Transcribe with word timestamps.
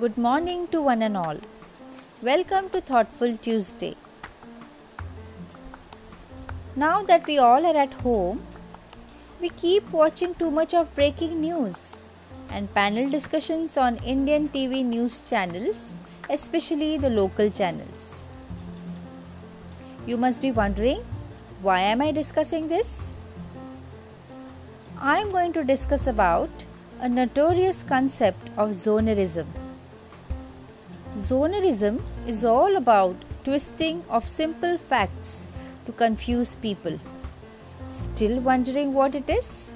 Good 0.00 0.16
morning 0.16 0.66
to 0.68 0.80
one 0.80 1.02
and 1.02 1.14
all. 1.14 1.36
Welcome 2.22 2.70
to 2.70 2.80
Thoughtful 2.80 3.36
Tuesday. 3.36 3.96
Now 6.74 7.02
that 7.02 7.26
we 7.26 7.36
all 7.36 7.66
are 7.66 7.76
at 7.76 7.92
home, 8.04 8.40
we 9.42 9.50
keep 9.50 9.90
watching 9.92 10.34
too 10.36 10.50
much 10.50 10.72
of 10.72 10.94
breaking 10.94 11.38
news 11.42 11.98
and 12.48 12.72
panel 12.72 13.10
discussions 13.10 13.76
on 13.76 13.98
Indian 13.98 14.48
TV 14.48 14.82
news 14.82 15.20
channels, 15.28 15.94
especially 16.30 16.96
the 16.96 17.10
local 17.10 17.50
channels. 17.50 18.30
You 20.06 20.16
must 20.16 20.40
be 20.40 20.50
wondering, 20.50 21.04
why 21.60 21.80
am 21.80 22.00
I 22.00 22.10
discussing 22.10 22.68
this? 22.68 23.16
I 24.98 25.18
am 25.18 25.30
going 25.30 25.52
to 25.52 25.62
discuss 25.62 26.06
about 26.06 26.64
a 27.00 27.08
notorious 27.08 27.82
concept 27.82 28.48
of 28.56 28.70
zohnerism. 28.70 29.44
Zohnerism 31.16 32.00
is 32.24 32.44
all 32.44 32.76
about 32.76 33.16
twisting 33.42 34.04
of 34.08 34.28
simple 34.28 34.78
facts 34.78 35.48
to 35.86 35.92
confuse 35.92 36.54
people. 36.54 37.00
Still 37.88 38.38
wondering 38.38 38.94
what 38.94 39.16
it 39.16 39.28
is? 39.28 39.74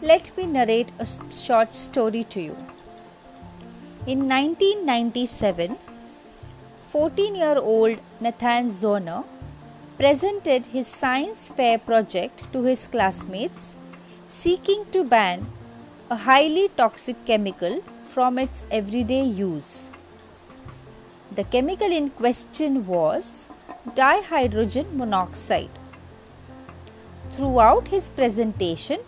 Let 0.00 0.36
me 0.36 0.46
narrate 0.46 0.92
a 1.00 1.06
short 1.30 1.74
story 1.74 2.22
to 2.24 2.40
you. 2.40 2.56
In 4.06 4.28
1997, 4.28 5.76
14 6.88 7.34
year 7.34 7.58
old 7.58 7.98
Nathan 8.20 8.68
Zohner 8.68 9.24
presented 9.98 10.66
his 10.66 10.86
science 10.86 11.50
fair 11.50 11.78
project 11.78 12.52
to 12.52 12.62
his 12.62 12.86
classmates 12.86 13.74
seeking 14.26 14.84
to 14.92 15.02
ban 15.02 15.46
a 16.10 16.16
highly 16.16 16.68
toxic 16.76 17.24
chemical 17.24 17.82
from 18.04 18.38
its 18.38 18.64
everyday 18.70 19.24
use. 19.24 19.93
The 21.36 21.42
chemical 21.42 21.90
in 21.90 22.10
question 22.10 22.86
was 22.86 23.48
dihydrogen 23.96 24.92
monoxide. 24.94 25.80
Throughout 27.32 27.88
his 27.88 28.08
presentation, 28.08 29.00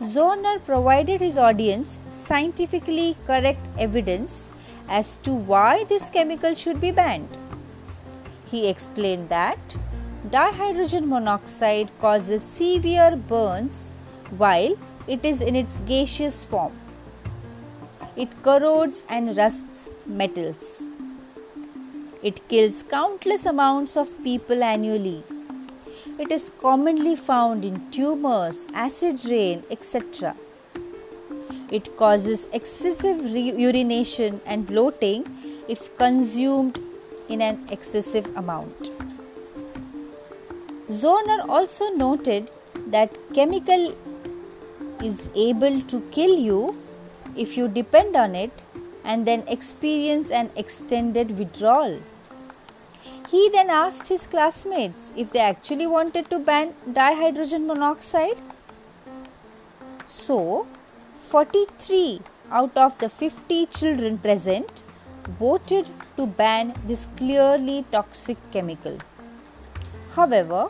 Zohner 0.00 0.64
provided 0.64 1.20
his 1.20 1.36
audience 1.36 1.98
scientifically 2.12 3.16
correct 3.26 3.66
evidence 3.80 4.52
as 4.88 5.16
to 5.24 5.32
why 5.32 5.82
this 5.88 6.08
chemical 6.08 6.54
should 6.54 6.80
be 6.80 6.92
banned. 6.92 7.36
He 8.44 8.68
explained 8.68 9.28
that 9.30 9.76
dihydrogen 10.30 11.08
monoxide 11.08 11.90
causes 12.00 12.44
severe 12.44 13.16
burns 13.16 13.92
while 14.36 14.76
it 15.08 15.24
is 15.24 15.40
in 15.40 15.56
its 15.56 15.80
gaseous 15.80 16.44
form. 16.44 16.78
It 18.14 18.28
corrodes 18.44 19.02
and 19.08 19.36
rusts 19.36 19.88
metals. 20.06 20.90
It 22.28 22.38
kills 22.48 22.82
countless 22.82 23.46
amounts 23.46 23.96
of 23.96 24.12
people 24.24 24.64
annually. 24.64 25.22
It 26.18 26.32
is 26.32 26.50
commonly 26.60 27.14
found 27.14 27.64
in 27.64 27.76
tumors, 27.92 28.66
acid 28.74 29.24
rain, 29.26 29.62
etc. 29.70 30.34
It 31.70 31.96
causes 31.96 32.48
excessive 32.52 33.22
re- 33.32 33.52
urination 33.66 34.40
and 34.44 34.66
bloating 34.66 35.22
if 35.68 35.96
consumed 35.98 36.80
in 37.28 37.42
an 37.42 37.60
excessive 37.70 38.26
amount. 38.36 38.90
Zohner 40.88 41.48
also 41.48 41.90
noted 41.90 42.50
that 42.88 43.16
chemical 43.34 43.94
is 45.00 45.28
able 45.36 45.80
to 45.94 46.00
kill 46.10 46.36
you 46.50 46.76
if 47.36 47.56
you 47.56 47.68
depend 47.68 48.16
on 48.16 48.34
it 48.34 48.50
and 49.04 49.24
then 49.24 49.44
experience 49.46 50.32
an 50.32 50.50
extended 50.56 51.38
withdrawal. 51.38 51.98
He 53.28 53.48
then 53.50 53.70
asked 53.70 54.08
his 54.08 54.26
classmates 54.26 55.12
if 55.16 55.32
they 55.32 55.40
actually 55.40 55.86
wanted 55.86 56.30
to 56.30 56.38
ban 56.38 56.74
dihydrogen 56.88 57.66
monoxide. 57.66 58.38
So, 60.06 60.66
43 61.28 62.20
out 62.52 62.76
of 62.76 62.98
the 62.98 63.08
50 63.08 63.66
children 63.66 64.18
present 64.18 64.84
voted 65.40 65.90
to 66.16 66.26
ban 66.26 66.72
this 66.86 67.08
clearly 67.16 67.84
toxic 67.90 68.38
chemical. 68.52 68.98
However, 70.14 70.68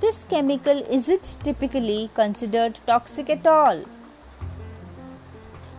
this 0.00 0.24
chemical 0.24 0.82
isn't 0.90 1.36
typically 1.42 2.10
considered 2.14 2.78
toxic 2.86 3.28
at 3.28 3.46
all. 3.46 3.84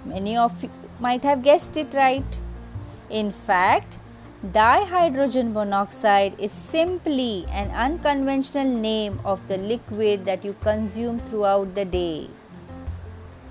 Many 0.06 0.38
of 0.38 0.62
you 0.63 0.69
might 1.00 1.24
have 1.24 1.44
guessed 1.44 1.75
it 1.75 1.94
right. 1.94 2.40
In 3.09 3.31
fact, 3.31 3.97
dihydrogen 4.52 5.54
monoxide 5.54 6.34
is 6.38 6.52
simply 6.52 7.46
an 7.50 7.72
unconventional 7.72 8.68
name 8.68 9.20
of 9.24 9.48
the 9.48 9.58
liquid 9.58 10.26
that 10.26 10.44
you 10.44 10.54
consume 10.62 11.20
throughout 11.20 11.74
the 11.76 11.86
day, 11.86 12.28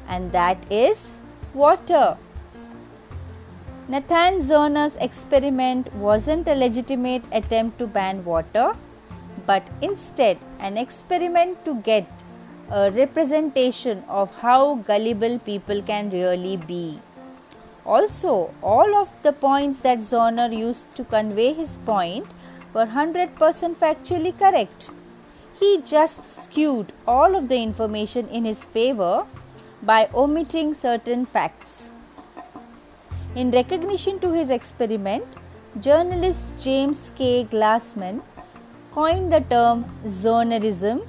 and 0.07 0.31
that 0.33 0.59
is 0.71 1.19
water. 1.55 2.19
Nathan 3.89 4.41
Zohner's 4.41 4.97
experiment 4.97 5.93
wasn't 5.95 6.47
a 6.47 6.55
legitimate 6.55 7.23
attempt 7.33 7.79
to 7.79 7.87
ban 7.87 8.25
water 8.25 8.75
but 9.47 9.63
instead 9.81 10.39
an 10.61 10.77
experiment 10.77 11.65
to 11.65 11.75
get 11.83 12.07
a 12.71 12.91
representation 12.91 14.05
of 14.09 14.33
how 14.37 14.77
gullible 14.77 15.39
people 15.41 15.83
can 15.83 16.11
really 16.11 16.57
be. 16.57 16.99
Also, 17.85 18.55
all 18.63 18.95
of 18.95 19.23
the 19.23 19.33
points 19.33 19.81
that 19.81 19.99
Zohner 19.99 20.57
used 20.57 20.95
to 20.95 21.05
convey 21.05 21.53
his 21.53 21.77
point 21.79 22.27
were 22.73 22.87
100% 22.87 23.37
factually 23.75 24.37
correct. 24.39 24.91
He 25.59 25.81
just 25.83 26.29
skewed 26.29 26.93
all 27.07 27.35
of 27.35 27.49
the 27.49 27.63
information 27.63 28.29
in 28.29 28.45
his 28.45 28.65
favor 28.65 29.27
by 29.83 30.09
omitting 30.15 30.75
certain 30.75 31.27
facts. 31.27 31.91
In 33.35 33.51
recognition 33.51 34.21
to 34.21 34.33
his 34.33 34.51
experiment, 34.51 35.25
journalist 35.81 36.63
James 36.63 37.11
K. 37.17 37.45
Glassman 37.51 38.23
coined 38.93 39.33
the 39.33 39.41
term 39.41 39.85
zohnerism 40.05 41.07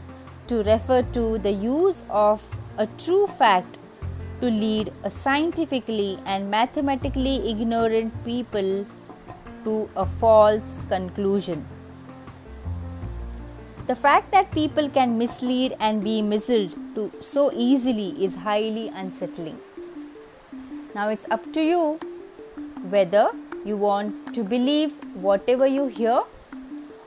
to 0.47 0.63
refer 0.63 1.01
to 1.01 1.37
the 1.37 1.51
use 1.51 2.03
of 2.09 2.43
a 2.77 2.87
true 2.97 3.27
fact 3.27 3.77
to 4.43 4.49
lead 4.51 4.91
a 5.03 5.09
scientifically 5.09 6.19
and 6.25 6.51
mathematically 6.51 7.35
ignorant 7.49 8.13
people 8.25 8.85
to 9.63 9.89
a 9.95 10.05
false 10.05 10.79
conclusion. 10.89 11.65
The 13.87 13.95
fact 13.95 14.31
that 14.31 14.51
people 14.51 14.89
can 14.89 15.17
mislead 15.17 15.77
and 15.79 16.03
be 16.03 16.21
misled 16.21 16.75
so 17.21 17.51
easily 17.53 18.09
is 18.21 18.35
highly 18.35 18.89
unsettling. 18.89 19.57
Now 20.93 21.07
it's 21.07 21.25
up 21.31 21.51
to 21.53 21.61
you 21.61 21.99
whether 22.89 23.31
you 23.63 23.77
want 23.77 24.33
to 24.35 24.43
believe 24.43 24.91
whatever 25.15 25.65
you 25.65 25.87
hear 25.87 26.21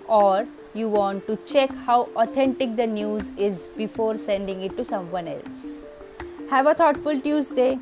or 0.09 0.47
you 0.73 0.89
want 0.89 1.27
to 1.27 1.37
check 1.45 1.71
how 1.89 2.09
authentic 2.17 2.77
the 2.77 2.87
news 2.87 3.29
is 3.37 3.69
before 3.77 4.17
sending 4.17 4.63
it 4.63 4.75
to 4.79 4.85
someone 4.87 5.29
else. 5.29 5.86
Have 6.51 6.69
a 6.69 6.75
thoughtful 6.75 7.21
Tuesday. 7.21 7.77